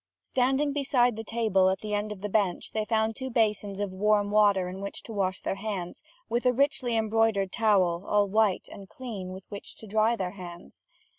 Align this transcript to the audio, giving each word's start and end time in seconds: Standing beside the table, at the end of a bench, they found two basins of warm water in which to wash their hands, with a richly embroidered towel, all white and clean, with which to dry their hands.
Standing 0.23 0.73
beside 0.73 1.15
the 1.15 1.23
table, 1.23 1.69
at 1.69 1.81
the 1.81 1.93
end 1.93 2.11
of 2.11 2.25
a 2.25 2.27
bench, 2.27 2.71
they 2.71 2.85
found 2.85 3.15
two 3.15 3.29
basins 3.29 3.79
of 3.79 3.91
warm 3.93 4.31
water 4.31 4.67
in 4.67 4.81
which 4.81 5.03
to 5.03 5.13
wash 5.13 5.41
their 5.41 5.53
hands, 5.53 6.01
with 6.27 6.43
a 6.47 6.53
richly 6.53 6.97
embroidered 6.97 7.51
towel, 7.51 8.03
all 8.07 8.27
white 8.27 8.65
and 8.71 8.89
clean, 8.89 9.31
with 9.31 9.45
which 9.51 9.75
to 9.75 9.85
dry 9.85 10.15
their 10.15 10.31
hands. 10.31 10.83